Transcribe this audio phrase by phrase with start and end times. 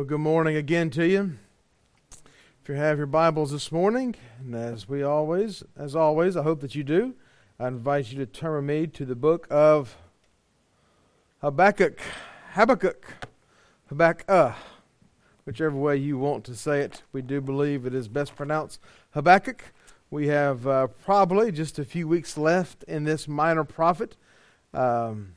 [0.00, 1.32] Well, good morning again to you.
[2.62, 6.62] If you have your Bibles this morning, and as we always, as always, I hope
[6.62, 7.14] that you do,
[7.58, 9.98] I invite you to turn with me to the book of
[11.42, 12.00] Habakkuk,
[12.52, 13.28] Habakkuk,
[13.90, 14.54] Habakkuk,
[15.44, 17.02] whichever way you want to say it.
[17.12, 18.80] We do believe it is best pronounced
[19.10, 19.62] Habakkuk.
[20.10, 24.16] We have uh, probably just a few weeks left in this minor prophet,
[24.72, 25.34] um,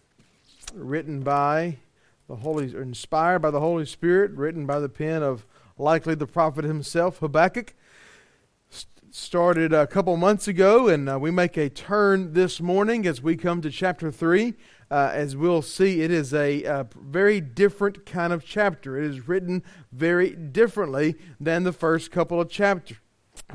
[0.74, 1.80] written by
[2.28, 5.46] the Holy, inspired by the Holy Spirit, written by the pen of
[5.78, 7.74] likely the prophet himself, Habakkuk.
[9.12, 13.36] started a couple months ago, and uh, we make a turn this morning as we
[13.36, 14.54] come to chapter 3.
[14.90, 18.98] Uh, as we'll see, it is a, a, very different kind of chapter.
[18.98, 22.98] It is written very differently than the first couple of chapters.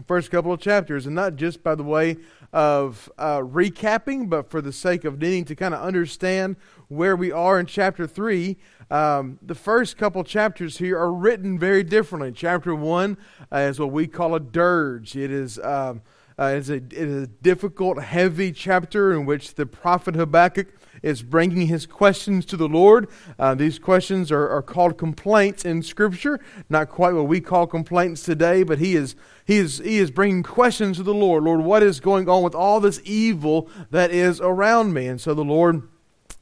[0.07, 2.17] First couple of chapters, and not just by the way
[2.53, 6.57] of uh, recapping, but for the sake of needing to kind of understand
[6.89, 8.57] where we are in chapter 3.
[8.91, 12.33] Um, the first couple chapters here are written very differently.
[12.33, 13.17] Chapter 1
[13.53, 15.17] uh, is what we call a dirge.
[15.17, 15.59] It is.
[15.61, 16.03] Um,
[16.41, 20.69] uh, it's, a, it is a difficult, heavy chapter in which the prophet Habakkuk
[21.03, 23.09] is bringing his questions to the Lord.
[23.41, 26.39] Uh, these questions are, are called complaints in Scripture.
[26.69, 30.45] Not quite what we call complaints today, but he is, he, is, he is bringing
[30.45, 31.43] questions to the Lord.
[31.43, 35.09] Lord, what is going on with all this evil that is around me?
[35.09, 35.89] And so the Lord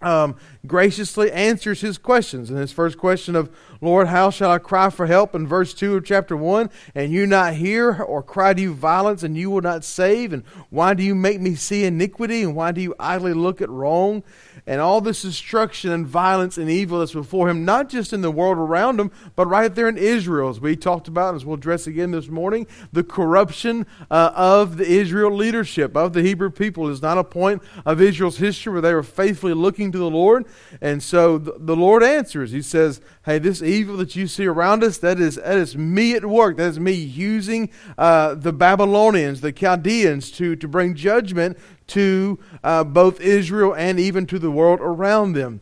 [0.02, 2.50] um, graciously answers his questions.
[2.50, 5.34] And his first question of, Lord, how shall I cry for help?
[5.34, 9.22] In verse 2 of chapter 1, and you not hear, or cry to you violence,
[9.22, 10.32] and you will not save?
[10.32, 12.42] And why do you make me see iniquity?
[12.42, 14.22] And why do you idly look at wrong?
[14.66, 18.30] and all this destruction and violence and evil that's before him, not just in the
[18.30, 21.86] world around him, but right there in Israel, as we talked about, as we'll address
[21.86, 22.66] again this morning.
[22.92, 27.62] The corruption uh, of the Israel leadership, of the Hebrew people, is not a point
[27.84, 30.46] of Israel's history where they were faithfully looking to the Lord.
[30.80, 32.50] And so the, the Lord answers.
[32.50, 36.14] He says, Hey, this evil that you see around us, that is, that is me
[36.14, 36.56] at work.
[36.56, 42.84] That is me using uh, the Babylonians, the Chaldeans, to, to bring judgment to uh,
[42.84, 45.60] both Israel and even to the world around them.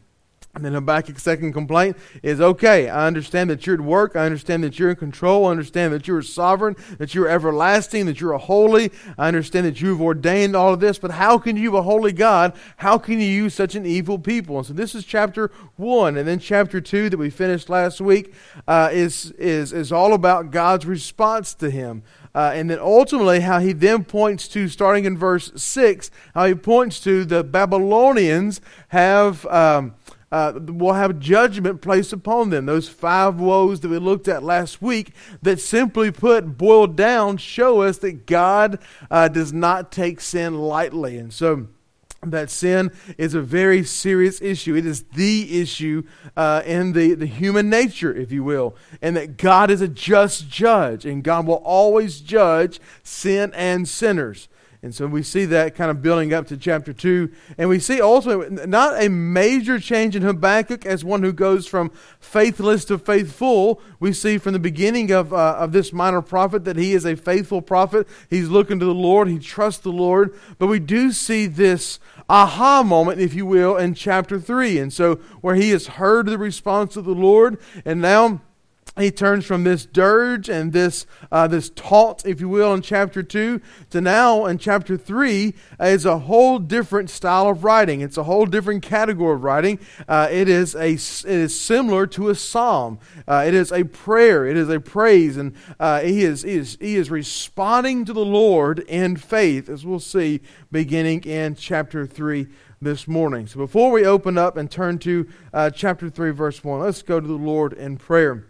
[0.55, 4.15] And then Habakkuk's second complaint is okay, I understand that you're at work.
[4.15, 5.47] I understand that you're in control.
[5.47, 8.93] I understand that you're sovereign, that you're everlasting, that you're holy.
[9.19, 12.53] I understand that you've ordained all of this, but how can you, a holy God,
[12.77, 14.59] how can you use such an evil people?
[14.59, 16.17] And so this is chapter one.
[16.17, 18.33] And then chapter two that we finished last week
[18.69, 22.05] uh, is, is, is all about God's response to him.
[22.33, 26.55] Uh, and then ultimately, how he then points to, starting in verse 6, how he
[26.55, 29.47] points to the Babylonians have.
[29.47, 29.95] Um,
[30.35, 32.67] uh, will have judgment placed upon them.
[32.67, 35.13] Those five woes that we looked at last week,
[35.43, 38.81] that simply put, boiled down, show us that God
[39.13, 41.19] uh, does not take sin lightly.
[41.19, 41.69] And so,
[42.23, 44.75] that sin is a very serious issue.
[44.75, 46.03] It is the issue
[46.37, 50.49] uh, in the, the human nature, if you will, and that God is a just
[50.49, 54.49] judge, and God will always judge sin and sinners.
[54.85, 57.31] And so we see that kind of building up to chapter 2.
[57.57, 61.91] And we see also not a major change in Habakkuk as one who goes from
[62.21, 63.81] faithless to faithful.
[63.99, 67.17] We see from the beginning of, uh, of this minor prophet that he is a
[67.17, 68.07] faithful prophet.
[68.29, 70.39] He's looking to the Lord, he trusts the Lord.
[70.59, 74.79] But we do see this aha moment, if you will, in chapter 3.
[74.81, 78.43] And so where he has heard the response of the Lord, and now
[78.97, 83.25] he turns from this dirge and this uh, this taunt, if you will, in chapter
[83.25, 88.03] two to now in chapter three uh, is a whole different style of writing.
[88.03, 89.81] It's a whole different category of writing.
[90.07, 93.01] Uh, it is a it is similar to a psalm.
[93.27, 94.47] Uh, it is a prayer.
[94.47, 98.25] It is a praise, and uh, he is he is he is responding to the
[98.25, 100.41] Lord in faith, as we'll see
[100.71, 102.47] beginning in chapter three
[102.81, 103.49] this morning.
[103.49, 107.19] So before we open up and turn to uh, chapter three, verse one, let's go
[107.19, 108.47] to the Lord in prayer.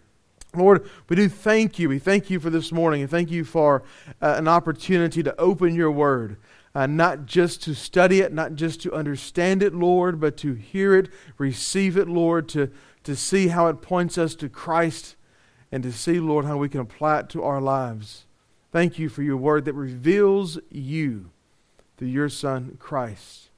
[0.57, 1.89] Lord, we do thank you.
[1.89, 3.83] We thank you for this morning and thank you for
[4.21, 6.37] uh, an opportunity to open your word.
[6.75, 10.97] Uh, not just to study it, not just to understand it, Lord, but to hear
[10.97, 12.71] it, receive it, Lord, to,
[13.05, 15.15] to see how it points us to Christ,
[15.71, 18.27] and to see, Lord, how we can apply it to our lives.
[18.73, 21.31] Thank you for your word that reveals you
[21.97, 23.51] through your Son, Christ.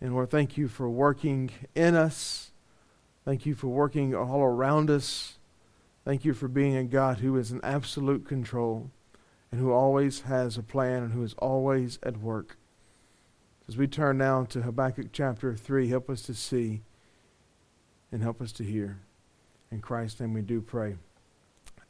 [0.00, 2.50] And Lord, thank you for working in us
[3.26, 5.38] Thank you for working all around us.
[6.04, 8.92] Thank you for being a God who is in absolute control
[9.50, 12.56] and who always has a plan and who is always at work.
[13.66, 16.82] As we turn now to Habakkuk chapter 3, help us to see
[18.12, 19.00] and help us to hear.
[19.72, 20.94] In Christ's name we do pray.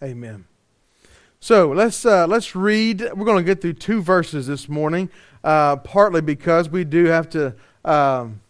[0.03, 0.47] Amen.
[1.39, 3.03] So let's uh, let's read.
[3.15, 5.11] We're going to get through two verses this morning,
[5.45, 7.55] uh, partly because we do have to
[7.85, 8.41] um,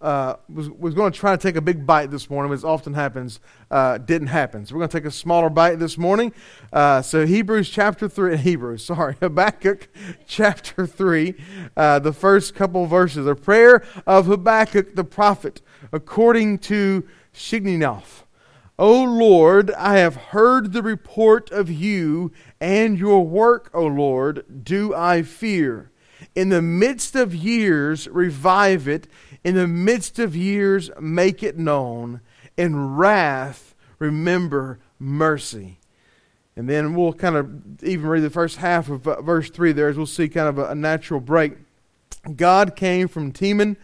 [0.00, 2.94] uh, was, was going to try to take a big bite this morning, as often
[2.94, 3.40] happens,
[3.70, 4.64] uh, didn't happen.
[4.64, 6.32] So we're going to take a smaller bite this morning.
[6.72, 9.88] Uh, so Hebrews chapter 3, Hebrews, sorry, Habakkuk
[10.26, 11.34] chapter 3,
[11.76, 13.26] uh, the first couple verses.
[13.26, 15.62] A prayer of Habakkuk the prophet,
[15.92, 17.04] according to
[17.34, 18.24] Shigionoth.
[18.78, 22.30] O Lord, I have heard the report of you,
[22.60, 25.90] and your work, O Lord, do I fear.
[26.36, 29.08] In the midst of years, revive it
[29.44, 32.20] in the midst of years, make it known.
[32.56, 35.78] In wrath, remember mercy.
[36.56, 39.96] And then we'll kind of even read the first half of verse 3 there as
[39.96, 41.52] we'll see kind of a, natural break.
[42.34, 43.76] God came from Teman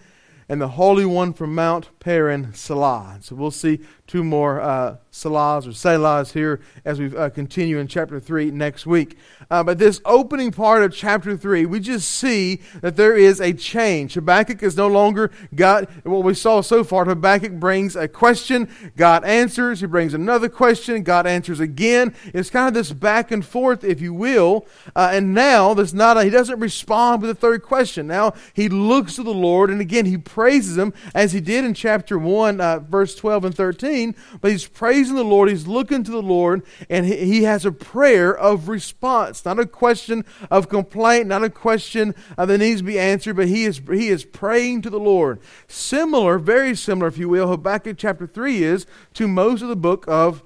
[0.48, 3.18] and the Holy One from Mount Paran, Selah.
[3.20, 7.86] So we'll see two more uh, Selahs or Selahs here as we uh, continue in
[7.86, 9.16] chapter 3 next week.
[9.50, 13.52] Uh, but this opening part of chapter 3, we just see that there is a
[13.52, 14.14] change.
[14.14, 15.88] Habakkuk is no longer God.
[16.02, 19.80] What we saw so far, Habakkuk brings a question, God answers.
[19.80, 22.14] He brings another question, God answers again.
[22.26, 24.66] It's kind of this back and forth, if you will.
[24.94, 28.06] Uh, and now there's not a, he doesn't respond with a third question.
[28.06, 31.72] Now he looks to the Lord, and again he praises him as he did in
[31.72, 33.93] chapter 1, uh, verse 12 and 13
[34.40, 37.72] but he's praising the Lord, he's looking to the Lord, and he, he has a
[37.72, 42.86] prayer of response, not a question of complaint, not a question uh, that needs to
[42.86, 45.40] be answered, but he is, he is praying to the Lord.
[45.68, 50.04] Similar, very similar, if you will, Habakkuk chapter 3 is to most of the book
[50.08, 50.42] of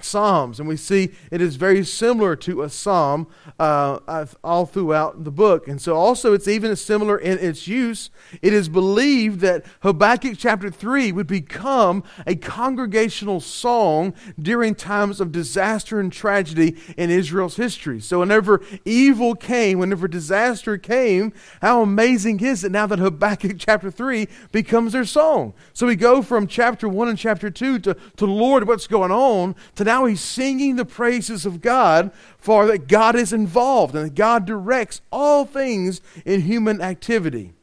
[0.00, 3.26] Psalms, and we see it is very similar to a psalm
[3.58, 5.66] uh, all throughout the book.
[5.66, 8.10] And so, also, it's even similar in its use.
[8.40, 15.32] It is believed that Habakkuk chapter 3 would become a congregational song during times of
[15.32, 17.98] disaster and tragedy in Israel's history.
[17.98, 23.90] So, whenever evil came, whenever disaster came, how amazing is it now that Habakkuk chapter
[23.90, 25.54] 3 becomes their song?
[25.72, 29.56] So, we go from chapter 1 and chapter 2 to, to Lord, what's going on,
[29.74, 34.14] to now he's singing the praises of God for that God is involved and that
[34.14, 37.54] God directs all things in human activity.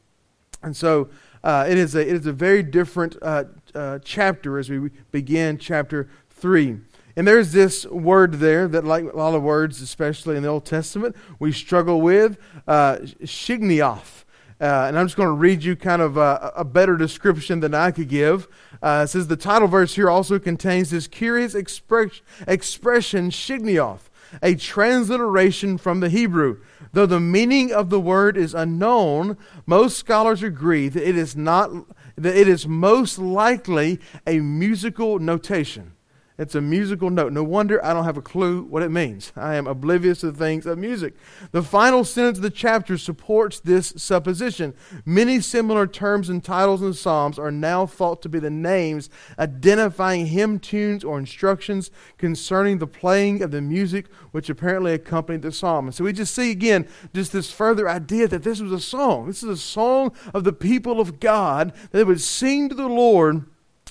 [0.64, 1.10] And so
[1.44, 3.44] uh, it, is a, it is a very different uh,
[3.76, 6.80] uh, chapter as we begin chapter 3.
[7.16, 10.66] And there's this word there that, like a lot of words, especially in the Old
[10.66, 14.25] Testament, we struggle with uh, shigionoth.
[14.60, 17.74] Uh, and I'm just going to read you kind of a, a better description than
[17.74, 18.48] I could give.
[18.82, 24.10] Uh, it says the title verse here also contains this curious express, expression, shigionoth,
[24.42, 26.62] a transliteration from the Hebrew.
[26.94, 31.72] Though the meaning of the word is unknown, most scholars agree that it is not
[32.16, 35.95] that it is most likely a musical notation.
[36.38, 37.32] It's a musical note.
[37.32, 39.32] No wonder I don't have a clue what it means.
[39.38, 41.14] I am oblivious to things of music.
[41.52, 44.74] The final sentence of the chapter supports this supposition.
[45.06, 49.10] Many similar terms and titles in Psalms are now thought to be the names
[49.40, 55.54] identifying hymn tunes or instructions concerning the playing of the music which apparently accompanied the
[55.54, 55.86] psalm.
[55.86, 59.28] And so we just see again just this further idea that this was a song.
[59.28, 63.46] This is a song of the people of God that would sing to the Lord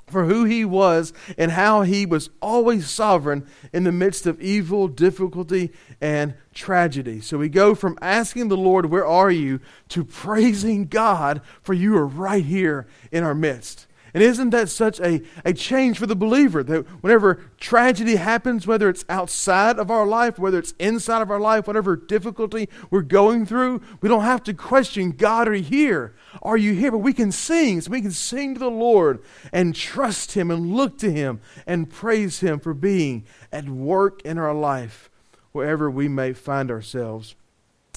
[0.06, 4.89] for who he was and how he was always sovereign in the midst of evil,
[4.89, 7.21] difficulty, and tragedy.
[7.21, 9.61] So we go from asking the Lord, Where are you?
[9.89, 13.87] to praising God, for you are right here in our midst.
[14.14, 18.89] And isn't that such a, a change for the believer that whenever tragedy happens, whether
[18.89, 23.44] it's outside of our life, whether it's inside of our life, whatever difficulty we're going
[23.44, 26.15] through, we don't have to question God, are you here?
[26.43, 26.93] Are you here?
[26.93, 27.81] But we can sing.
[27.81, 29.20] So we can sing to the Lord
[29.53, 34.39] and trust Him and look to Him and praise Him for being at work in
[34.39, 35.10] our life,
[35.50, 37.34] wherever we may find ourselves.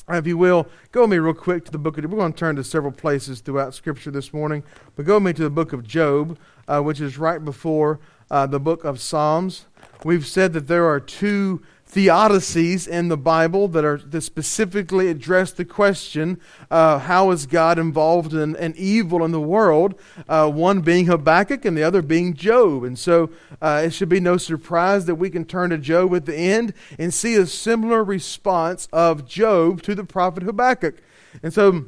[0.09, 2.05] If you will, go with me real quick to the book of.
[2.05, 4.63] We're going to turn to several places throughout Scripture this morning,
[4.95, 8.45] but go with me to the book of Job, uh, which is right before uh,
[8.47, 9.65] the book of Psalms.
[10.03, 15.51] We've said that there are two theodicies in the Bible that are that specifically address
[15.51, 19.95] the question uh, how is God involved in, in evil in the world?
[20.27, 22.83] Uh, one being Habakkuk and the other being Job.
[22.83, 23.29] And so
[23.61, 26.73] uh, it should be no surprise that we can turn to Job at the end
[26.99, 30.97] and see a similar response of Job to the prophet Habakkuk.
[31.41, 31.85] And so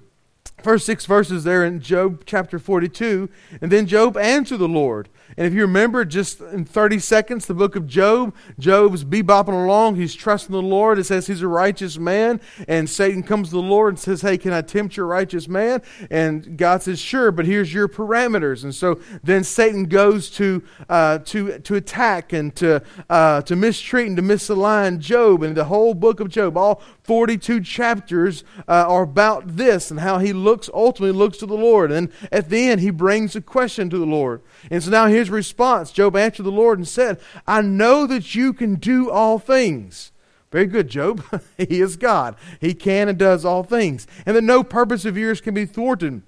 [0.63, 3.29] first six verses there in Job chapter 42,
[3.61, 5.09] and then Job answered the Lord.
[5.37, 9.95] And if you remember, just in 30 seconds, the book of Job, Job's bebopping along.
[9.95, 10.97] He's trusting the Lord.
[10.97, 12.41] It says he's a righteous man.
[12.67, 15.81] And Satan comes to the Lord and says, Hey, can I tempt your righteous man?
[16.09, 18.63] And God says, Sure, but here's your parameters.
[18.63, 24.07] And so then Satan goes to, uh, to, to attack and to, uh, to mistreat
[24.07, 25.43] and to misalign Job.
[25.43, 30.19] And the whole book of Job, all 42 chapters, uh, are about this and how
[30.19, 31.91] he looks ultimately looks to the Lord.
[31.91, 34.43] And at the end, he brings a question to the Lord.
[34.69, 38.53] And so now his response Job answered the Lord and said, I know that you
[38.53, 40.11] can do all things.
[40.51, 41.23] Very good, Job.
[41.57, 42.35] he is God.
[42.61, 44.05] He can and does all things.
[44.27, 46.21] And that no purpose of yours can be thwarted.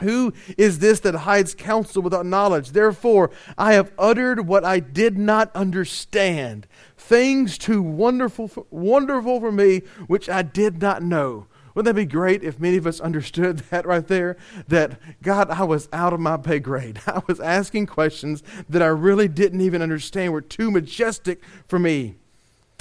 [0.00, 2.70] Who is this that hides counsel without knowledge?
[2.70, 6.66] Therefore, I have uttered what I did not understand,
[7.08, 11.46] things too wonderful, for, wonderful for me, which I did not know.
[11.74, 14.36] Wouldn't that be great if many of us understood that right there?
[14.68, 17.00] That, God, I was out of my pay grade.
[17.06, 22.16] I was asking questions that I really didn't even understand, were too majestic for me.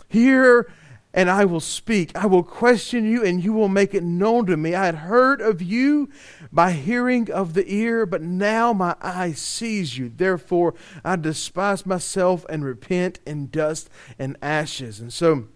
[0.09, 0.71] Here
[1.17, 2.15] and I will speak.
[2.15, 4.75] I will question you, and you will make it known to me.
[4.75, 6.09] I had heard of you
[6.51, 10.11] by hearing of the ear, but now my eye sees you.
[10.15, 14.99] Therefore, I despise myself and repent in dust and ashes.
[14.99, 15.47] And so,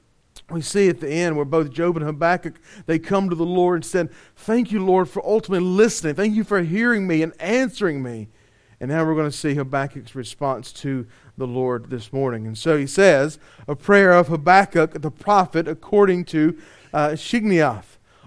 [0.50, 3.76] we see at the end where both Job and Habakkuk they come to the Lord
[3.76, 6.16] and said, "Thank you, Lord, for ultimately listening.
[6.16, 8.30] Thank you for hearing me and answering me."
[8.80, 11.06] And now we're going to see Habakkuk's response to
[11.42, 12.46] the Lord this morning.
[12.46, 16.56] And so he says, a prayer of Habakkuk the prophet according to
[16.94, 17.18] uh.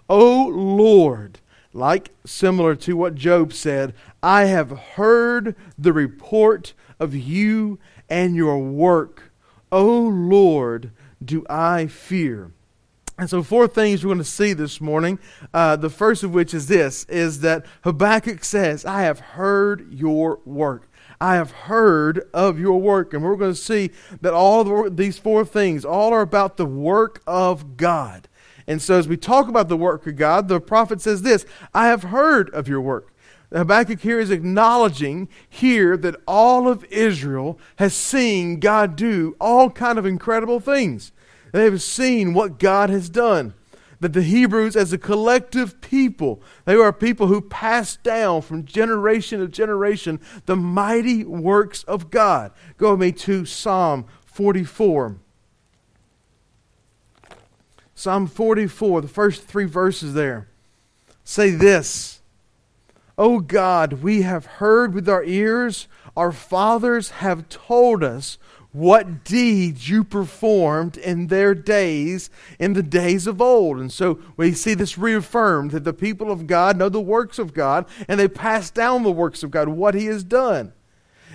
[0.08, 1.38] O Lord,
[1.72, 7.78] like similar to what Job said, I have heard the report of you
[8.08, 9.30] and your work.
[9.70, 10.90] O Lord,
[11.24, 12.50] do I fear.
[13.16, 15.20] And so, four things we're going to see this morning.
[15.52, 20.40] Uh, the first of which is this: is that Habakkuk says, "I have heard your
[20.44, 20.88] work."
[21.20, 23.14] I have heard of your work.
[23.14, 23.90] And we're going to see
[24.20, 28.28] that all the, these four things all are about the work of God.
[28.66, 31.44] And so, as we talk about the work of God, the prophet says this
[31.74, 33.12] I have heard of your work.
[33.52, 39.98] Habakkuk here is acknowledging here that all of Israel has seen God do all kind
[39.98, 41.12] of incredible things.
[41.52, 43.54] They have seen what God has done
[44.04, 48.66] that the Hebrews, as a collective people, they were a people who passed down from
[48.66, 52.52] generation to generation the mighty works of God.
[52.76, 55.16] Go with me to Psalm 44.
[57.94, 60.48] Psalm 44, the first three verses there
[61.24, 62.20] say this
[63.16, 68.36] O God, we have heard with our ears, our fathers have told us
[68.74, 72.28] what deeds you performed in their days,
[72.58, 73.78] in the days of old.
[73.78, 77.54] And so we see this reaffirmed that the people of God know the works of
[77.54, 80.72] God and they pass down the works of God, what He has done.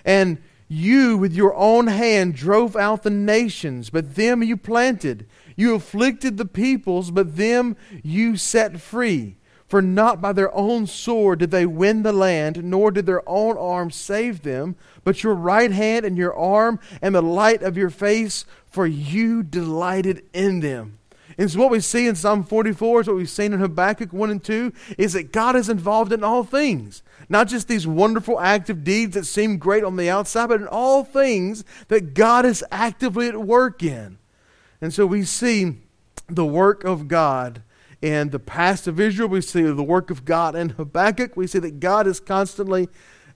[0.03, 5.25] And you, with your own hand, drove out the nations, but them you planted.
[5.55, 9.37] You afflicted the peoples, but them you set free.
[9.69, 13.55] For not by their own sword did they win the land, nor did their own
[13.55, 17.91] arm save them, but your right hand and your arm and the light of your
[17.91, 20.97] face, for you delighted in them.
[21.37, 24.31] And so what we see in Psalm 44 is what we've seen in Habakkuk 1
[24.31, 27.03] and 2 is that God is involved in all things.
[27.29, 31.03] Not just these wonderful active deeds that seem great on the outside, but in all
[31.03, 34.17] things that God is actively at work in.
[34.81, 35.77] And so we see
[36.27, 37.61] the work of God
[38.01, 40.55] in the past of Israel, we see the work of God.
[40.55, 42.87] In Habakkuk, we see that God is constantly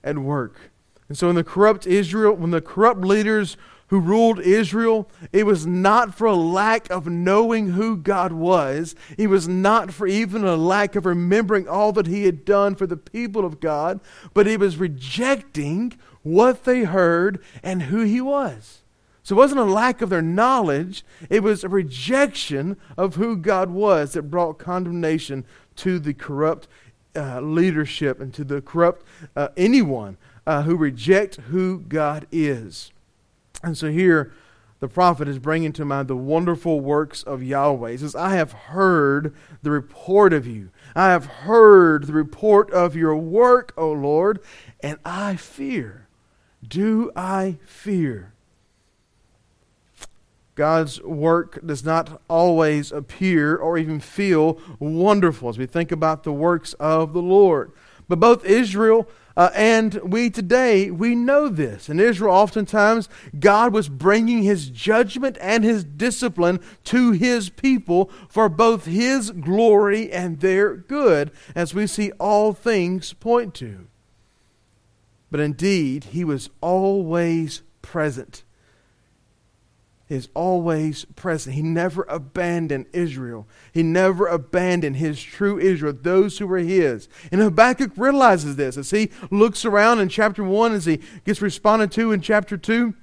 [0.02, 0.70] at work.
[1.08, 3.56] And so, in the corrupt Israel, when the corrupt leaders
[3.88, 8.94] who ruled Israel, it was not for a lack of knowing who God was.
[9.18, 12.86] It was not for even a lack of remembering all that He had done for
[12.86, 14.00] the people of God,
[14.32, 15.92] but it was rejecting
[16.22, 18.80] what they heard and who He was.
[19.24, 23.70] So it wasn't a lack of their knowledge, it was a rejection of who God
[23.70, 26.68] was that brought condemnation to the corrupt
[27.16, 29.02] uh, leadership and to the corrupt
[29.34, 32.92] uh, anyone uh, who reject who God is.
[33.62, 34.34] And so here,
[34.80, 37.92] the prophet is bringing to mind the wonderful works of Yahweh.
[37.92, 40.68] He says, I have heard the report of you.
[40.94, 44.40] I have heard the report of your work, O Lord,
[44.80, 46.08] and I fear.
[46.62, 48.33] Do I fear?
[50.54, 56.32] God's work does not always appear or even feel wonderful as we think about the
[56.32, 57.72] works of the Lord.
[58.08, 61.88] But both Israel uh, and we today, we know this.
[61.88, 63.08] In Israel, oftentimes,
[63.38, 70.12] God was bringing his judgment and his discipline to his people for both his glory
[70.12, 73.88] and their good, as we see all things point to.
[75.32, 78.44] But indeed, he was always present
[80.08, 81.54] is always present.
[81.54, 83.46] He never abandoned Israel.
[83.72, 87.08] He never abandoned his true Israel, those who were his.
[87.32, 91.90] And Habakkuk realizes this as he looks around in chapter 1, as he gets responded
[91.92, 92.94] to in chapter 2.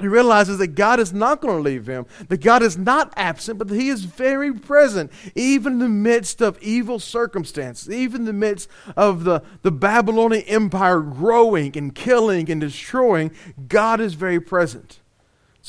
[0.00, 3.58] He realizes that God is not going to leave him, that God is not absent,
[3.58, 8.26] but that he is very present, even in the midst of evil circumstances, even in
[8.26, 13.30] the midst of the, the Babylonian Empire growing and killing and destroying.
[13.68, 14.99] God is very present.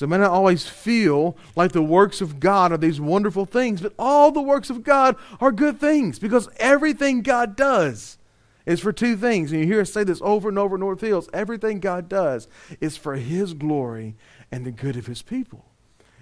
[0.02, 3.82] So it may not always feel like the works of God are these wonderful things,
[3.82, 8.18] but all the works of God are good things because everything God does
[8.66, 9.52] is for two things.
[9.52, 11.30] And you hear us say this over and over in North Hills.
[11.34, 12.48] Everything God does
[12.80, 14.16] is for His glory
[14.52, 15.66] and the good of His people.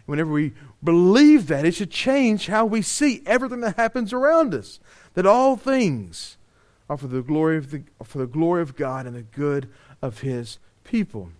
[0.06, 0.52] Whenever we
[0.84, 4.82] believe that, it should change how we see everything that happens around us.
[5.14, 6.36] That all things
[6.90, 9.70] are for the glory of, the, for the glory of God and the good
[10.02, 11.32] of His people.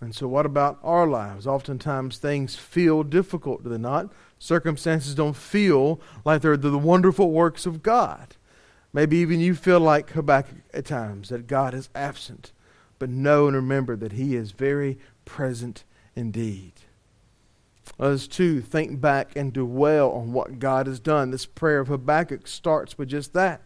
[0.00, 1.46] And so, what about our lives?
[1.46, 4.12] Oftentimes, things feel difficult, do they not?
[4.38, 8.36] Circumstances don't feel like they're the wonderful works of God.
[8.92, 12.52] Maybe even you feel like Habakkuk at times, that God is absent.
[12.98, 15.84] But know and remember that He is very present
[16.14, 16.72] indeed.
[17.98, 21.30] Us too think back and dwell on what God has done.
[21.30, 23.62] This prayer of Habakkuk starts with just that.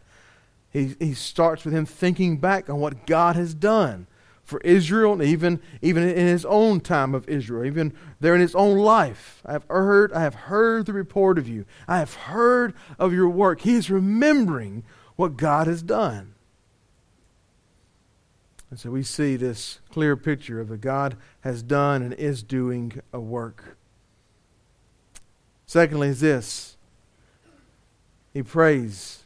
[0.70, 4.06] He, he starts with him thinking back on what God has done
[4.50, 8.54] for Israel, and even, even in his own time of Israel, even there in his
[8.54, 9.40] own life.
[9.46, 11.64] I have heard, I have heard the report of you.
[11.88, 13.62] I have heard of your work.
[13.62, 14.84] He is remembering
[15.16, 16.34] what God has done.
[18.70, 23.00] And so we see this clear picture of that God has done and is doing
[23.12, 23.76] a work.
[25.66, 26.76] Secondly, is this
[28.32, 29.19] He prays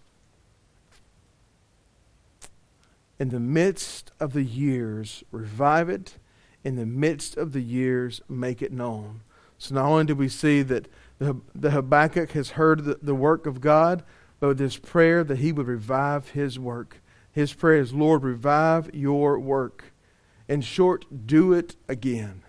[3.25, 6.19] in the midst of the years, revive it.
[6.63, 9.23] In the midst of the years, make it known.
[9.57, 10.89] So not only do we see that
[11.19, 14.05] the, the Habakkuk has heard the, the work of God,
[14.41, 17.01] but with this prayer that he would revive his work.
[17.33, 19.95] His prayer is, Lord, revive your work.
[20.47, 22.43] In short, do it again.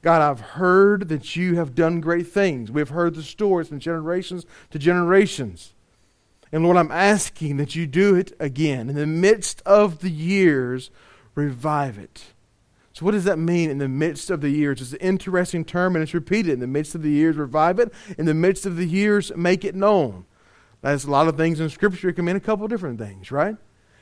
[0.00, 2.70] God, I've heard that you have done great things.
[2.70, 5.74] We've heard the stories from generations to generations.
[6.52, 8.88] And Lord, I'm asking that you do it again.
[8.88, 10.90] In the midst of the years,
[11.34, 12.24] revive it.
[12.92, 14.80] So, what does that mean in the midst of the years?
[14.80, 16.52] It's an interesting term and it's repeated.
[16.54, 17.92] In the midst of the years, revive it.
[18.18, 20.26] In the midst of the years, make it known.
[20.82, 22.08] That's a lot of things in Scripture.
[22.08, 23.56] It can mean a couple different things, right?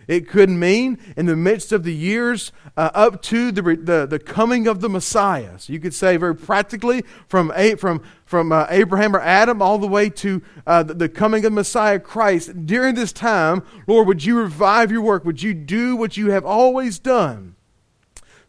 [0.08, 4.18] It could mean in the midst of the years uh, up to the, the, the,
[4.18, 5.58] coming of the Messiah.
[5.58, 9.76] So you could say very practically from, a, from, from uh, Abraham or Adam all
[9.76, 12.66] the way to uh, the, the coming of Messiah Christ.
[12.66, 15.26] During this time, Lord, would you revive your work?
[15.26, 17.54] Would you do what you have always done?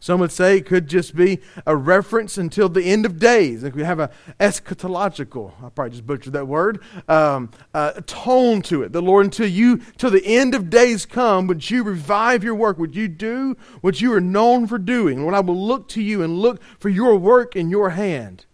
[0.02, 3.64] Some would say it could just be a reference until the end of days.
[3.64, 4.10] Like we have a
[4.40, 8.94] eschatological, I probably just butchered that word, um, uh, tone to it.
[8.94, 12.78] The Lord, until you, till the end of days come, would you revive your work?
[12.78, 15.22] Would you do what you are known for doing?
[15.22, 18.46] Lord, I will look to you and look for your work in your hand.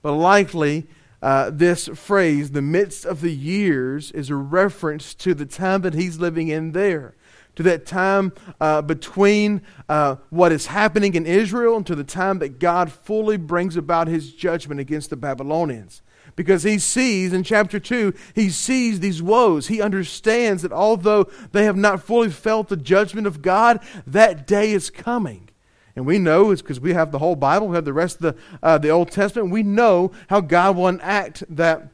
[0.00, 0.86] But likely,
[1.20, 5.94] uh, this phrase, the midst of the years, is a reference to the time that
[5.94, 7.16] he's living in there
[7.56, 12.38] to that time uh, between uh, what is happening in Israel and to the time
[12.38, 16.02] that God fully brings about his judgment against the Babylonians.
[16.36, 19.68] Because he sees in chapter 2, he sees these woes.
[19.68, 24.72] He understands that although they have not fully felt the judgment of God, that day
[24.72, 25.48] is coming.
[25.96, 28.22] And we know it's because we have the whole Bible, we have the rest of
[28.22, 29.50] the, uh, the Old Testament.
[29.50, 31.88] We know how God will enact that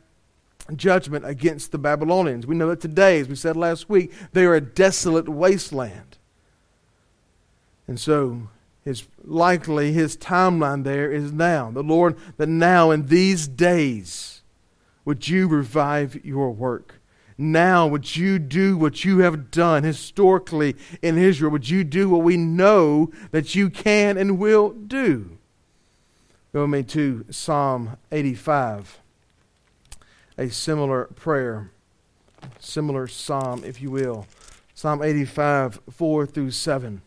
[0.75, 2.47] judgment against the Babylonians.
[2.47, 6.19] We know that today, as we said last week, they are a desolate wasteland.
[7.87, 8.49] And so,
[8.85, 11.71] his likely his timeline there is now.
[11.71, 14.43] The Lord, that now in these days
[15.05, 17.01] would you revive your work.
[17.39, 21.51] Now would you do what you have done historically in Israel?
[21.53, 25.39] Would you do what we know that you can and will do?
[26.53, 29.01] Go with me to Psalm 85
[30.39, 31.71] a similar prayer,
[32.59, 34.27] similar psalm, if you will.
[34.75, 37.03] Psalm 85, 4 through 7.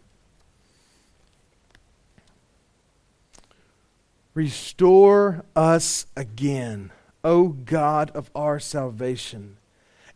[4.33, 6.91] Restore us again,
[7.23, 9.57] O God of our salvation,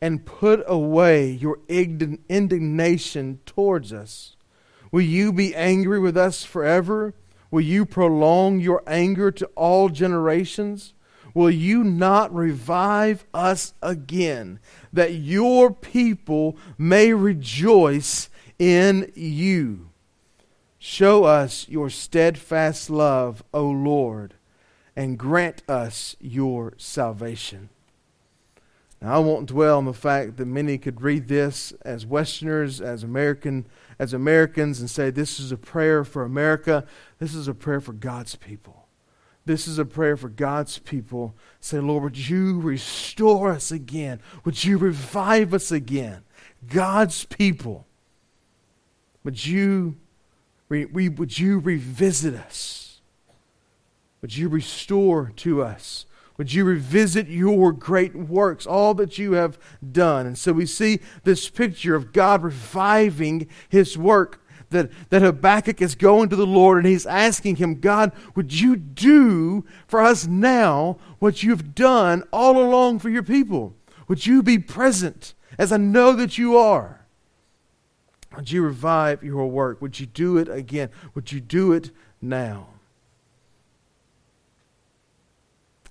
[0.02, 4.36] and put away your indignation towards us.
[4.92, 7.14] Will you be angry with us forever?
[7.50, 10.94] Will you prolong your anger to all generations?
[11.34, 14.60] Will you not revive us again,
[14.92, 19.90] that your people may rejoice in you?
[20.78, 24.36] Show us your steadfast love, O Lord,
[24.96, 27.70] and grant us your salvation.
[29.02, 33.04] Now, I won't dwell on the fact that many could read this as Westerners, as
[33.04, 33.66] American
[34.00, 36.86] as Americans and say, This is a prayer for America.
[37.20, 38.79] This is a prayer for God's people.
[39.50, 41.34] This is a prayer for God's people.
[41.60, 44.20] Say, Lord, would you restore us again?
[44.46, 46.22] Would you revive us again?
[46.68, 47.88] God's people.
[49.24, 49.98] Would you,
[50.70, 53.02] we would you revisit us?
[54.22, 56.06] Would you restore to us
[56.40, 59.60] would you revisit your great works, all that you have
[59.92, 60.26] done?
[60.26, 64.42] And so we see this picture of God reviving his work.
[64.72, 68.76] That, that Habakkuk is going to the Lord and he's asking him, God, would you
[68.76, 73.74] do for us now what you've done all along for your people?
[74.08, 77.00] Would you be present as I know that you are?
[78.36, 79.82] Would you revive your work?
[79.82, 80.90] Would you do it again?
[81.16, 81.90] Would you do it
[82.22, 82.68] now?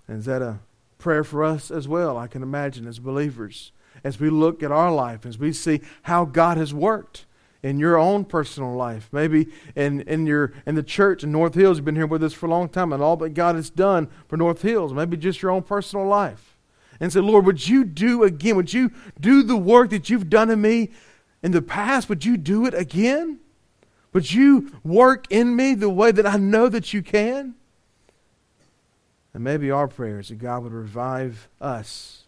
[0.07, 0.61] And is that a
[0.99, 2.17] prayer for us as well?
[2.17, 3.73] I can imagine as believers,
[4.05, 7.27] as we look at our life, as we see how God has worked
[7.63, 11.79] in your own personal life, maybe in, in your in the church in North Hills,
[11.79, 14.09] you've been here with us for a long time, and all that God has done
[14.29, 16.57] for North Hills, maybe just your own personal life.
[17.01, 18.57] And say, Lord, would you do again?
[18.57, 18.91] Would you
[19.21, 20.91] do the work that you've done in me
[21.43, 22.09] in the past?
[22.09, 23.39] Would you do it again?
[24.13, 27.55] Would you work in me the way that I know that you can?
[29.33, 32.25] And maybe our prayer is that God would revive us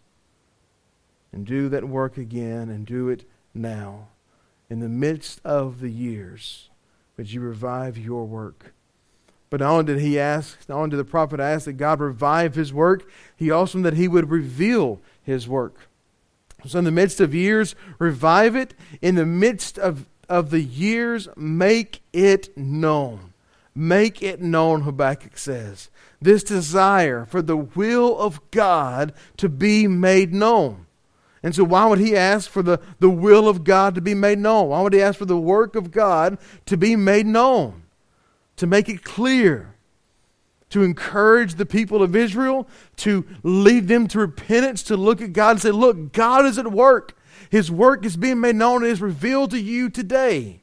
[1.33, 4.09] and do that work again and do it now.
[4.70, 6.70] In the midst of the years,
[7.16, 8.72] would you revive your work?
[9.50, 12.54] But not only did he ask, not only did the prophet ask that God revive
[12.54, 15.88] his work, he also that he would reveal his work.
[16.66, 18.74] So in the midst of years, revive it.
[19.02, 23.33] In the midst of, of the years, make it known.
[23.74, 30.35] Make it known, Habakkuk says this desire for the will of God to be made
[30.35, 30.87] known.
[31.42, 34.38] And so, why would he ask for the, the will of God to be made
[34.38, 34.68] known?
[34.68, 37.85] Why would he ask for the work of God to be made known?
[38.57, 39.74] To make it clear,
[40.68, 45.53] to encourage the people of Israel, to lead them to repentance, to look at God
[45.53, 47.16] and say, Look, God is at work.
[47.48, 50.61] His work is being made known and is revealed to you today.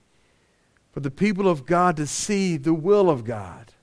[0.91, 3.73] For the people of God to see the will of God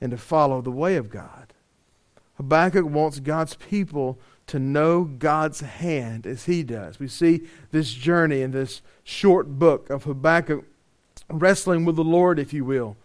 [0.00, 1.54] and to follow the way of God.
[2.36, 6.98] Habakkuk wants God's people to know God's hand as he does.
[6.98, 10.64] We see this journey in this short book of Habakkuk
[11.30, 12.96] wrestling with the Lord, if you will,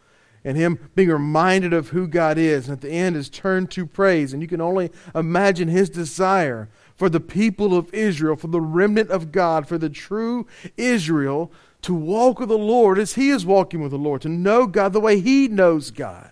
[0.43, 2.67] and him being reminded of who God is.
[2.67, 4.33] And at the end is turned to praise.
[4.33, 9.09] And you can only imagine his desire for the people of Israel, for the remnant
[9.09, 13.81] of God, for the true Israel to walk with the Lord as he is walking
[13.81, 16.31] with the Lord, to know God the way he knows God.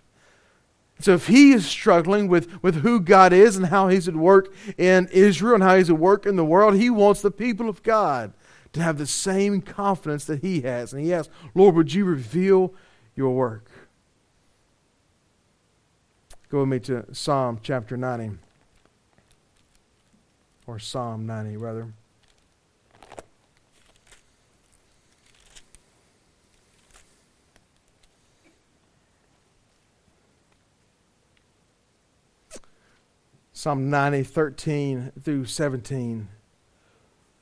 [1.00, 4.54] So if he is struggling with, with who God is and how he's at work
[4.78, 7.84] in Israel and how he's at work in the world, he wants the people of
[7.84, 8.34] God
[8.74, 10.94] to have the same confidence that he has.
[10.94, 12.74] And he asks, Lord, would you reveal
[13.16, 13.70] your work?
[16.50, 18.38] Go with me to Psalm chapter 90.
[20.66, 21.94] Or Psalm 90, rather.
[33.58, 36.28] Psalm 90, 13 through 17.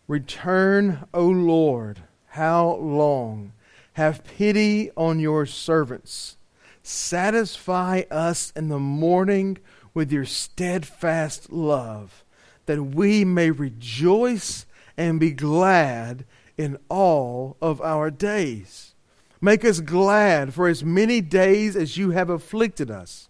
[0.07, 3.51] Return, O Lord, how long?
[3.95, 6.37] Have pity on your servants.
[6.81, 9.57] Satisfy us in the morning
[9.93, 12.23] with your steadfast love,
[12.65, 16.23] that we may rejoice and be glad
[16.57, 18.95] in all of our days.
[19.41, 23.27] Make us glad for as many days as you have afflicted us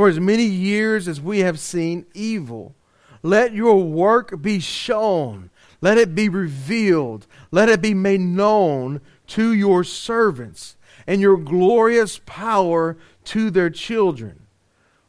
[0.00, 2.74] for as many years as we have seen evil.
[3.22, 5.50] Let your work be shown.
[5.82, 7.26] Let it be revealed.
[7.50, 14.46] Let it be made known to your servants and your glorious power to their children.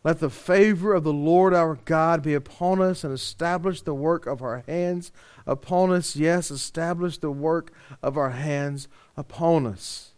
[0.03, 4.25] Let the favor of the Lord our God be upon us and establish the work
[4.25, 5.13] of our hands
[5.47, 6.17] upon us.
[6.17, 7.71] Yes, establish the work
[8.03, 10.10] of our hands upon us.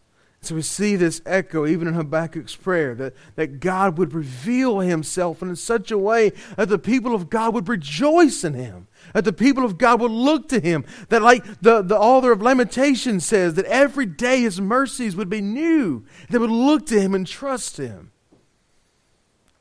[0.46, 5.42] So we see this echo even in Habakkuk's prayer that, that God would reveal himself
[5.42, 9.32] in such a way that the people of God would rejoice in him, that the
[9.32, 13.54] people of God would look to him, that like the, the author of Lamentation says,
[13.54, 16.04] that every day his mercies would be new.
[16.30, 18.12] They would look to him and trust him.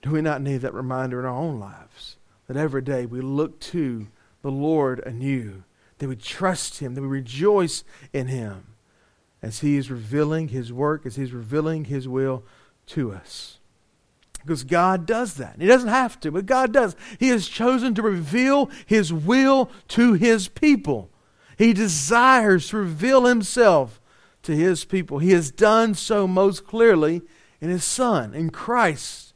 [0.02, 2.16] Do we not need that reminder in our own lives?
[2.48, 4.08] That every day we look to
[4.42, 5.62] the Lord anew,
[5.98, 8.71] that we trust him, that we rejoice in him
[9.42, 12.44] as He is revealing His work, as He's revealing His will
[12.86, 13.58] to us.
[14.40, 15.56] Because God does that.
[15.60, 16.96] He doesn't have to, but God does.
[17.18, 21.10] He has chosen to reveal His will to His people.
[21.58, 24.00] He desires to reveal Himself
[24.42, 25.18] to his people.
[25.18, 27.22] He has done so most clearly
[27.60, 29.34] in his Son, in Christ.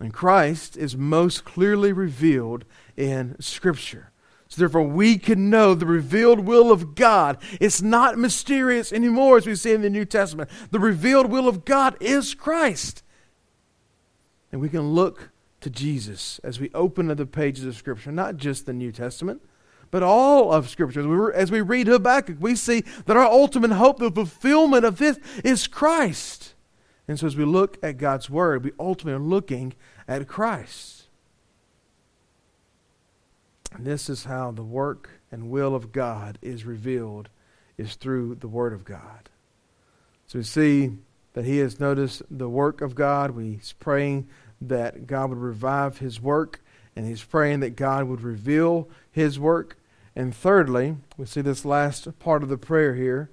[0.00, 2.64] And Christ is most clearly revealed
[2.96, 4.10] in Scripture.
[4.52, 7.38] So therefore, we can know the revealed will of God.
[7.58, 10.50] It's not mysterious anymore, as we see in the New Testament.
[10.70, 13.02] The revealed will of God is Christ.
[14.52, 15.30] And we can look
[15.62, 19.40] to Jesus as we open the pages of Scripture, not just the New Testament,
[19.90, 21.32] but all of Scripture.
[21.32, 25.66] As we read Habakkuk, we see that our ultimate hope, the fulfillment of this, is
[25.66, 26.52] Christ.
[27.08, 29.72] And so as we look at God's Word, we ultimately are looking
[30.06, 31.01] at Christ.
[33.74, 37.28] And this is how the work and will of God is revealed,
[37.78, 39.30] is through the Word of God.
[40.26, 40.90] So we see
[41.34, 43.34] that he has noticed the work of God.
[43.38, 44.28] He's praying
[44.60, 46.62] that God would revive his work,
[46.94, 49.78] and he's praying that God would reveal his work.
[50.14, 53.30] And thirdly, we see this last part of the prayer here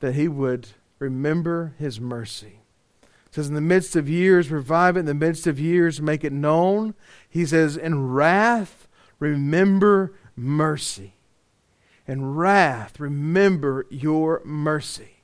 [0.00, 0.68] that he would
[0.98, 2.60] remember his mercy.
[3.02, 5.00] It says, In the midst of years, revive it.
[5.00, 6.94] In the midst of years, make it known.
[7.28, 8.87] He says, In wrath,
[9.18, 11.14] remember mercy.
[12.06, 15.22] And wrath, remember your mercy.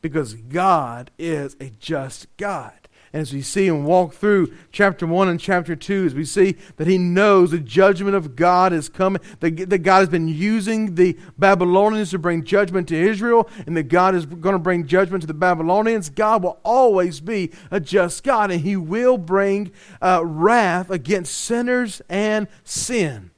[0.00, 2.77] Because God is a just God.
[3.12, 6.86] As we see and walk through chapter 1 and chapter 2, as we see that
[6.86, 11.18] he knows the judgment of God is coming, that, that God has been using the
[11.38, 15.26] Babylonians to bring judgment to Israel, and that God is going to bring judgment to
[15.26, 20.90] the Babylonians, God will always be a just God, and he will bring uh, wrath
[20.90, 23.30] against sinners and sin.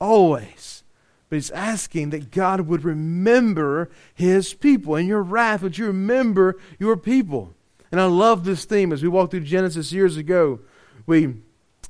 [0.00, 0.82] Always.
[1.28, 4.96] But he's asking that God would remember his people.
[4.96, 7.54] In your wrath, would you remember your people?
[7.90, 10.60] And I love this theme as we walked through Genesis years ago.
[11.06, 11.34] We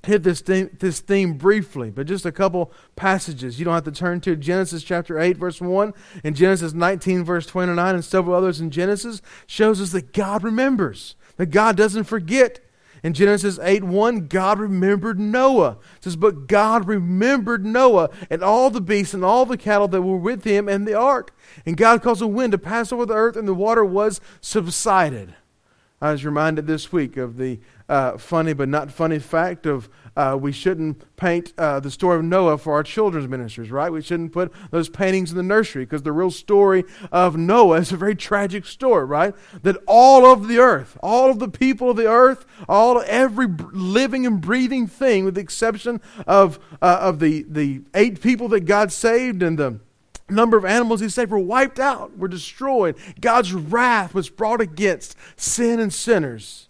[0.02, 3.58] hit this theme, this theme briefly, but just a couple passages.
[3.58, 5.92] You don't have to turn to Genesis chapter 8, verse 1,
[6.24, 11.16] and Genesis 19, verse 29, and several others in Genesis shows us that God remembers,
[11.36, 12.60] that God doesn't forget.
[13.02, 15.78] In Genesis 8 1, God remembered Noah.
[15.96, 20.02] It says, But God remembered Noah and all the beasts and all the cattle that
[20.02, 21.34] were with him and the ark.
[21.64, 25.34] And God caused a wind to pass over the earth, and the water was subsided.
[26.02, 30.36] I was reminded this week of the uh, funny but not funny fact of uh,
[30.40, 33.92] we shouldn't paint uh, the story of Noah for our children's ministers, right?
[33.92, 37.92] We shouldn't put those paintings in the nursery because the real story of Noah is
[37.92, 39.34] a very tragic story, right?
[39.62, 44.24] That all of the earth, all of the people of the earth, all every living
[44.24, 48.90] and breathing thing, with the exception of uh, of the the eight people that God
[48.90, 49.80] saved and the
[50.30, 52.96] number of animals he saved were wiped out, were destroyed.
[53.20, 56.68] God's wrath was brought against sin and sinners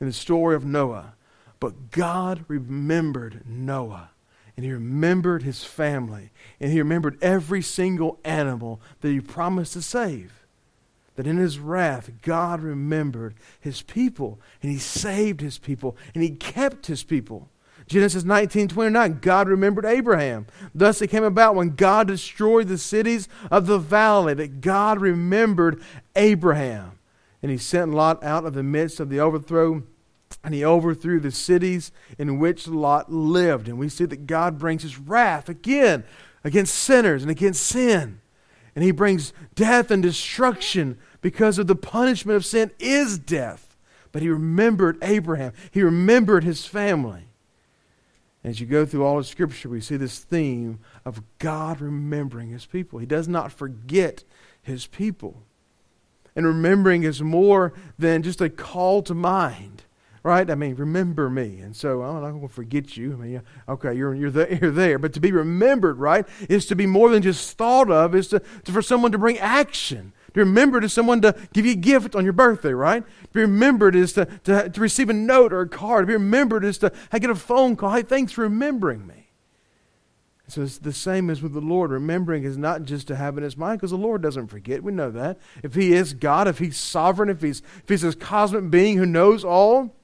[0.00, 1.14] in the story of Noah.
[1.60, 4.10] But God remembered Noah,
[4.56, 9.82] and he remembered his family, and he remembered every single animal that he promised to
[9.82, 10.44] save.
[11.16, 16.30] That in his wrath, God remembered his people, and he saved his people, and he
[16.30, 17.48] kept his people.
[17.86, 20.46] Genesis 19 29, God remembered Abraham.
[20.74, 25.82] Thus it came about when God destroyed the cities of the valley that God remembered
[26.16, 26.98] Abraham.
[27.42, 29.82] And he sent Lot out of the midst of the overthrow,
[30.42, 33.68] and he overthrew the cities in which Lot lived.
[33.68, 36.04] And we see that God brings his wrath again
[36.42, 38.20] against sinners and against sin.
[38.74, 43.76] And he brings death and destruction because of the punishment of sin is death.
[44.10, 47.28] But he remembered Abraham, he remembered his family.
[48.44, 52.66] As you go through all of Scripture, we see this theme of God remembering His
[52.66, 52.98] people.
[52.98, 54.22] He does not forget
[54.62, 55.42] His people.
[56.36, 59.84] And remembering is more than just a call to mind,
[60.22, 60.50] right?
[60.50, 61.60] I mean, remember me.
[61.60, 63.14] And so I'm not going to forget you.
[63.14, 64.98] I mean, okay, you're, you're, there, you're there.
[64.98, 68.42] But to be remembered, right, is to be more than just thought of, is to,
[68.64, 70.12] to for someone to bring action.
[70.34, 73.04] To remember is someone to give you a gift on your birthday, right?
[73.04, 76.02] To be remembered is to, to, to receive a note or a card.
[76.02, 77.92] To be remembered is to I get a phone call.
[77.92, 79.30] Hey, thanks for remembering me.
[80.48, 81.90] So it's the same as with the Lord.
[81.90, 84.82] Remembering is not just to have in his mind, because the Lord doesn't forget.
[84.82, 85.38] We know that.
[85.62, 89.06] If he is God, if he's sovereign, if he's if he's this cosmic being who
[89.06, 89.94] knows all,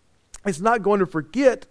[0.47, 1.67] it's not going to forget,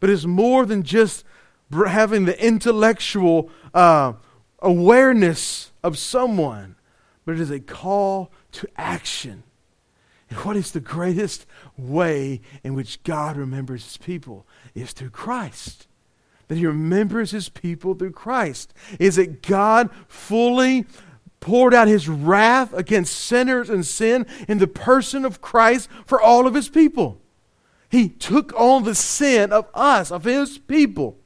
[0.00, 1.24] but it's more than just
[1.72, 4.12] having the intellectual uh,
[4.60, 6.76] awareness of someone
[7.24, 9.42] but it is a call to action.
[10.30, 14.46] And what is the greatest way in which God remembers his people?
[14.74, 15.86] Is through Christ.
[16.48, 18.72] That he remembers his people through Christ.
[18.98, 20.86] Is that God fully
[21.40, 26.46] poured out his wrath against sinners and sin in the person of Christ for all
[26.46, 27.20] of his people.
[27.90, 31.18] He took on the sin of us, of his people.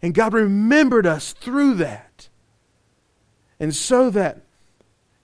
[0.00, 2.28] And God remembered us through that.
[3.58, 4.42] And so that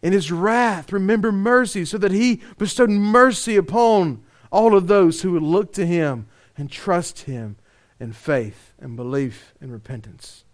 [0.04, 5.32] In his wrath, remember mercy, so that he bestowed mercy upon all of those who
[5.32, 6.26] would look to him
[6.58, 7.56] and trust him
[7.98, 10.44] in faith and belief and repentance.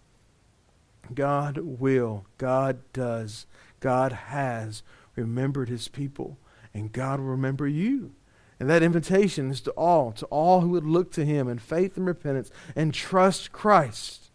[1.13, 3.47] God will, God does,
[3.81, 4.85] God has
[5.17, 6.39] remembered his people,
[6.73, 8.13] and God will remember you.
[8.61, 11.97] And that invitation is to all, to all who would look to him in faith
[11.97, 14.31] and repentance and trust Christ.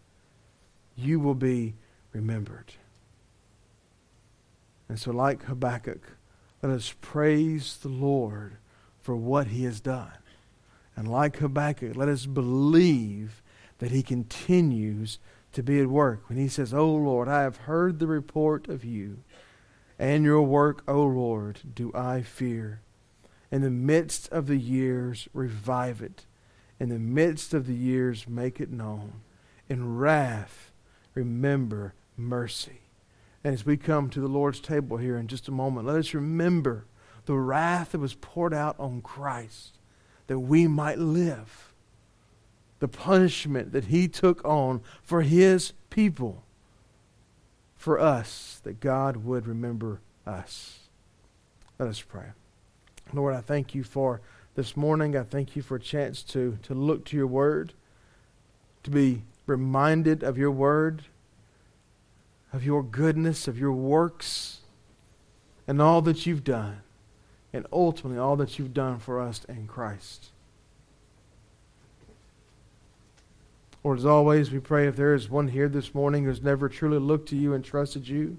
[0.94, 1.76] You will be
[2.12, 2.74] remembered.
[4.88, 6.16] And so, like Habakkuk,
[6.62, 8.56] let us praise the Lord
[9.00, 10.12] for what he has done.
[10.96, 13.42] And like Habakkuk, let us believe
[13.78, 15.18] that he continues
[15.52, 16.28] to be at work.
[16.28, 19.18] When he says, O Lord, I have heard the report of you,
[19.98, 22.80] and your work, O Lord, do I fear.
[23.50, 26.26] In the midst of the years, revive it.
[26.78, 29.22] In the midst of the years, make it known.
[29.68, 30.72] In wrath,
[31.14, 32.80] remember mercy.
[33.46, 36.12] And as we come to the Lord's table here in just a moment, let us
[36.12, 36.84] remember
[37.26, 39.78] the wrath that was poured out on Christ
[40.26, 41.72] that we might live.
[42.80, 46.42] The punishment that he took on for his people,
[47.76, 50.80] for us, that God would remember us.
[51.78, 52.30] Let us pray.
[53.12, 54.20] Lord, I thank you for
[54.56, 55.16] this morning.
[55.16, 57.74] I thank you for a chance to, to look to your word,
[58.82, 61.04] to be reminded of your word
[62.56, 64.60] of your goodness, of your works,
[65.68, 66.80] and all that you've done,
[67.52, 70.30] and ultimately all that you've done for us in Christ.
[73.84, 76.98] Lord, as always, we pray if there is one here this morning who's never truly
[76.98, 78.38] looked to you and trusted you,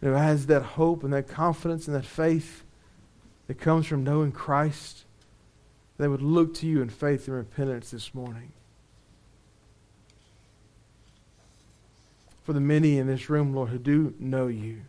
[0.00, 2.62] who has that hope and that confidence and that faith
[3.48, 5.04] that comes from knowing Christ,
[5.98, 8.52] they would look to you in faith and repentance this morning.
[12.50, 14.80] For the many in this room, Lord, who do know you,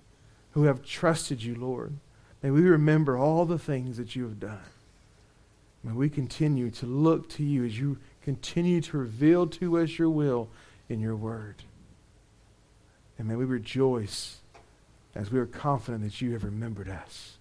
[0.54, 1.94] who have trusted you, Lord.
[2.42, 4.64] May we remember all the things that you have done.
[5.84, 10.10] May we continue to look to you as you continue to reveal to us your
[10.10, 10.50] will
[10.90, 11.58] in your word.
[13.20, 14.38] And may we rejoice
[15.14, 17.38] as we are confident that you have remembered us.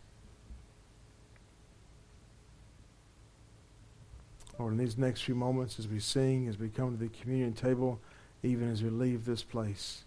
[4.58, 7.54] Lord, in these next few moments, as we sing, as we come to the communion
[7.54, 7.98] table,
[8.42, 10.04] even as we leave this place,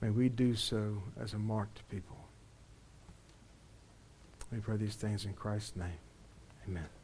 [0.00, 2.16] May we do so as a marked people.
[4.50, 5.98] We pray these things in Christ's name.
[6.66, 6.99] Amen.